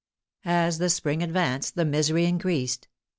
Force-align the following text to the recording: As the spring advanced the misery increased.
As 0.45 0.79
the 0.79 0.89
spring 0.89 1.21
advanced 1.21 1.75
the 1.75 1.85
misery 1.85 2.25
increased. 2.25 2.87